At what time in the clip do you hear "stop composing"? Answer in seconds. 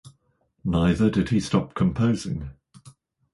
1.39-2.49